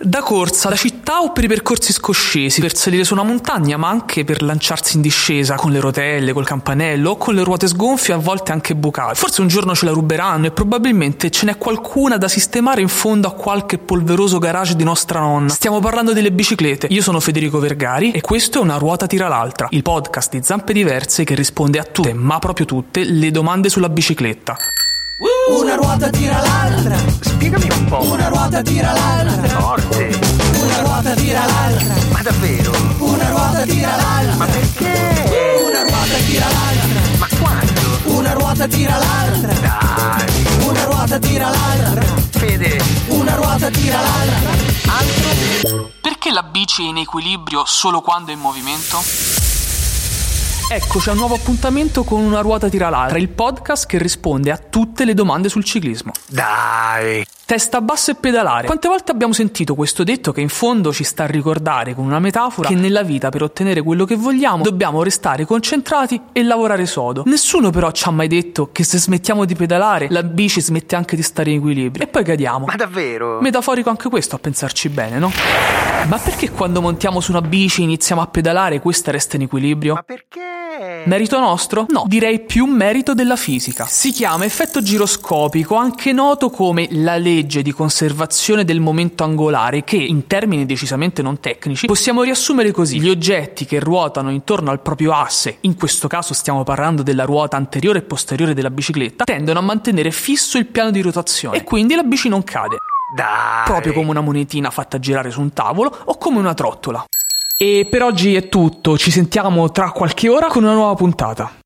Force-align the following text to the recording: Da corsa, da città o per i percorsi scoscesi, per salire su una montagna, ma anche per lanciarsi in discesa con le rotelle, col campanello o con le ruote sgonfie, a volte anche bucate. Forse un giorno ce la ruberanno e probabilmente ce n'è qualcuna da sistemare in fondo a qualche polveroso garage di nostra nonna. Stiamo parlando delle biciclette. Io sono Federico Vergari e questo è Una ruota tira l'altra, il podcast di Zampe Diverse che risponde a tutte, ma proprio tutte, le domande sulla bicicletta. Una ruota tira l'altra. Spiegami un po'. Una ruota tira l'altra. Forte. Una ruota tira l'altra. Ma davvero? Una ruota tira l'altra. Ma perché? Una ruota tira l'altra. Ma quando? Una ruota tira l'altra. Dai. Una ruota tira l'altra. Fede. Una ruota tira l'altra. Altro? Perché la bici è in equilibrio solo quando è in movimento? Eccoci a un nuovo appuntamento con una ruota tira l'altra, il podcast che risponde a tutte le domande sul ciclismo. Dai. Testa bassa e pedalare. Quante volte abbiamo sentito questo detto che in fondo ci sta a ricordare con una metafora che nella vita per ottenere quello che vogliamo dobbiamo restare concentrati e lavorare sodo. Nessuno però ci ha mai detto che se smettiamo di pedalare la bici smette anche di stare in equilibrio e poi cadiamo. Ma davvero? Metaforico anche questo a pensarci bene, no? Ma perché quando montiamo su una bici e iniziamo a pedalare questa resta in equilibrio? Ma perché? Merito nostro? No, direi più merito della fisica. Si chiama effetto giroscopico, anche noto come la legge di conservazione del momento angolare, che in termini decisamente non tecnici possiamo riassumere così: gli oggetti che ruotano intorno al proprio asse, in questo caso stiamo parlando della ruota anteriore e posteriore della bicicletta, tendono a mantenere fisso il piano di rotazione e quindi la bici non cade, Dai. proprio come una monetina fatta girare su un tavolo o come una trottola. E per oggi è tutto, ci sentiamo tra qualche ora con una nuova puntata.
Da 0.00 0.22
corsa, 0.22 0.68
da 0.68 0.76
città 0.76 1.22
o 1.22 1.32
per 1.32 1.42
i 1.42 1.48
percorsi 1.48 1.92
scoscesi, 1.92 2.60
per 2.60 2.76
salire 2.76 3.02
su 3.02 3.14
una 3.14 3.24
montagna, 3.24 3.76
ma 3.76 3.88
anche 3.88 4.22
per 4.22 4.42
lanciarsi 4.42 4.94
in 4.94 5.02
discesa 5.02 5.56
con 5.56 5.72
le 5.72 5.80
rotelle, 5.80 6.32
col 6.32 6.46
campanello 6.46 7.10
o 7.10 7.16
con 7.16 7.34
le 7.34 7.42
ruote 7.42 7.66
sgonfie, 7.66 8.14
a 8.14 8.16
volte 8.16 8.52
anche 8.52 8.76
bucate. 8.76 9.16
Forse 9.16 9.40
un 9.40 9.48
giorno 9.48 9.74
ce 9.74 9.86
la 9.86 9.90
ruberanno 9.90 10.46
e 10.46 10.50
probabilmente 10.52 11.30
ce 11.30 11.46
n'è 11.46 11.58
qualcuna 11.58 12.16
da 12.16 12.28
sistemare 12.28 12.80
in 12.80 12.86
fondo 12.86 13.26
a 13.26 13.32
qualche 13.32 13.78
polveroso 13.78 14.38
garage 14.38 14.76
di 14.76 14.84
nostra 14.84 15.18
nonna. 15.18 15.48
Stiamo 15.48 15.80
parlando 15.80 16.12
delle 16.12 16.30
biciclette. 16.30 16.86
Io 16.90 17.02
sono 17.02 17.18
Federico 17.18 17.58
Vergari 17.58 18.12
e 18.12 18.20
questo 18.20 18.60
è 18.60 18.62
Una 18.62 18.76
ruota 18.76 19.08
tira 19.08 19.26
l'altra, 19.26 19.66
il 19.70 19.82
podcast 19.82 20.30
di 20.30 20.44
Zampe 20.44 20.72
Diverse 20.72 21.24
che 21.24 21.34
risponde 21.34 21.80
a 21.80 21.82
tutte, 21.82 22.12
ma 22.12 22.38
proprio 22.38 22.66
tutte, 22.66 23.02
le 23.02 23.32
domande 23.32 23.68
sulla 23.68 23.88
bicicletta. 23.88 24.56
Una 25.20 25.74
ruota 25.74 26.10
tira 26.10 26.40
l'altra. 26.40 26.96
Spiegami 27.20 27.68
un 27.72 27.84
po'. 27.86 28.02
Una 28.04 28.28
ruota 28.28 28.62
tira 28.62 28.92
l'altra. 28.92 29.48
Forte. 29.48 30.16
Una 30.60 30.80
ruota 30.82 31.14
tira 31.14 31.44
l'altra. 31.44 31.94
Ma 32.10 32.22
davvero? 32.22 32.72
Una 32.98 33.28
ruota 33.28 33.62
tira 33.64 33.96
l'altra. 33.96 34.36
Ma 34.36 34.46
perché? 34.46 35.58
Una 35.66 35.82
ruota 35.82 36.16
tira 36.24 36.46
l'altra. 36.46 37.00
Ma 37.18 37.28
quando? 37.40 38.16
Una 38.16 38.32
ruota 38.32 38.68
tira 38.68 38.96
l'altra. 38.96 39.52
Dai. 39.54 40.66
Una 40.68 40.84
ruota 40.84 41.18
tira 41.18 41.48
l'altra. 41.50 42.02
Fede. 42.30 42.80
Una 43.08 43.34
ruota 43.34 43.70
tira 43.70 44.00
l'altra. 44.00 44.50
Altro? 44.86 45.90
Perché 46.00 46.30
la 46.30 46.44
bici 46.44 46.84
è 46.84 46.88
in 46.88 46.98
equilibrio 46.98 47.64
solo 47.66 48.02
quando 48.02 48.30
è 48.30 48.34
in 48.34 48.40
movimento? 48.40 49.02
Eccoci 50.70 51.08
a 51.08 51.12
un 51.12 51.18
nuovo 51.18 51.34
appuntamento 51.34 52.04
con 52.04 52.20
una 52.20 52.40
ruota 52.40 52.68
tira 52.68 52.90
l'altra, 52.90 53.16
il 53.16 53.30
podcast 53.30 53.86
che 53.86 53.96
risponde 53.96 54.50
a 54.50 54.58
tutte 54.58 55.06
le 55.06 55.14
domande 55.14 55.48
sul 55.48 55.64
ciclismo. 55.64 56.12
Dai. 56.28 57.24
Testa 57.46 57.80
bassa 57.80 58.12
e 58.12 58.14
pedalare. 58.14 58.66
Quante 58.66 58.88
volte 58.88 59.10
abbiamo 59.10 59.32
sentito 59.32 59.74
questo 59.74 60.04
detto 60.04 60.32
che 60.32 60.42
in 60.42 60.50
fondo 60.50 60.92
ci 60.92 61.04
sta 61.04 61.22
a 61.22 61.26
ricordare 61.26 61.94
con 61.94 62.04
una 62.04 62.18
metafora 62.18 62.68
che 62.68 62.74
nella 62.74 63.02
vita 63.02 63.30
per 63.30 63.42
ottenere 63.42 63.80
quello 63.80 64.04
che 64.04 64.16
vogliamo 64.16 64.62
dobbiamo 64.62 65.02
restare 65.02 65.46
concentrati 65.46 66.20
e 66.32 66.42
lavorare 66.42 66.84
sodo. 66.84 67.22
Nessuno 67.24 67.70
però 67.70 67.90
ci 67.90 68.06
ha 68.06 68.10
mai 68.10 68.28
detto 68.28 68.68
che 68.70 68.84
se 68.84 68.98
smettiamo 68.98 69.46
di 69.46 69.54
pedalare 69.54 70.08
la 70.10 70.22
bici 70.22 70.60
smette 70.60 70.94
anche 70.94 71.16
di 71.16 71.22
stare 71.22 71.48
in 71.48 71.56
equilibrio 71.56 72.04
e 72.04 72.08
poi 72.08 72.22
cadiamo. 72.22 72.66
Ma 72.66 72.76
davvero? 72.76 73.40
Metaforico 73.40 73.88
anche 73.88 74.10
questo 74.10 74.36
a 74.36 74.38
pensarci 74.38 74.90
bene, 74.90 75.18
no? 75.18 75.32
Ma 76.06 76.18
perché 76.18 76.50
quando 76.50 76.82
montiamo 76.82 77.20
su 77.20 77.30
una 77.30 77.40
bici 77.40 77.80
e 77.80 77.84
iniziamo 77.84 78.20
a 78.20 78.26
pedalare 78.26 78.78
questa 78.80 79.10
resta 79.10 79.36
in 79.36 79.42
equilibrio? 79.42 79.94
Ma 79.94 80.02
perché? 80.02 80.27
Merito 81.04 81.38
nostro? 81.38 81.86
No, 81.88 82.04
direi 82.06 82.40
più 82.40 82.66
merito 82.66 83.14
della 83.14 83.36
fisica. 83.36 83.86
Si 83.86 84.10
chiama 84.12 84.44
effetto 84.44 84.82
giroscopico, 84.82 85.74
anche 85.74 86.12
noto 86.12 86.50
come 86.50 86.88
la 86.90 87.16
legge 87.16 87.62
di 87.62 87.72
conservazione 87.72 88.64
del 88.64 88.80
momento 88.80 89.24
angolare, 89.24 89.84
che 89.84 89.96
in 89.96 90.26
termini 90.26 90.66
decisamente 90.66 91.22
non 91.22 91.40
tecnici 91.40 91.86
possiamo 91.86 92.22
riassumere 92.22 92.70
così: 92.70 93.00
gli 93.00 93.08
oggetti 93.08 93.64
che 93.64 93.80
ruotano 93.80 94.30
intorno 94.30 94.70
al 94.70 94.80
proprio 94.80 95.12
asse, 95.12 95.58
in 95.62 95.76
questo 95.76 96.08
caso 96.08 96.34
stiamo 96.34 96.64
parlando 96.64 97.02
della 97.02 97.24
ruota 97.24 97.56
anteriore 97.56 98.00
e 98.00 98.02
posteriore 98.02 98.54
della 98.54 98.70
bicicletta, 98.70 99.24
tendono 99.24 99.58
a 99.58 99.62
mantenere 99.62 100.10
fisso 100.10 100.58
il 100.58 100.66
piano 100.66 100.90
di 100.90 101.00
rotazione 101.00 101.56
e 101.56 101.64
quindi 101.64 101.94
la 101.94 102.02
bici 102.02 102.28
non 102.28 102.44
cade, 102.44 102.76
Dai. 103.14 103.64
proprio 103.64 103.92
come 103.92 104.10
una 104.10 104.20
monetina 104.20 104.70
fatta 104.70 104.98
girare 104.98 105.30
su 105.30 105.40
un 105.40 105.52
tavolo 105.52 105.96
o 106.04 106.16
come 106.16 106.38
una 106.38 106.54
trottola. 106.54 107.04
E 107.60 107.88
per 107.90 108.04
oggi 108.04 108.36
è 108.36 108.48
tutto, 108.48 108.96
ci 108.96 109.10
sentiamo 109.10 109.72
tra 109.72 109.90
qualche 109.90 110.28
ora 110.28 110.46
con 110.46 110.62
una 110.62 110.74
nuova 110.74 110.94
puntata. 110.94 111.57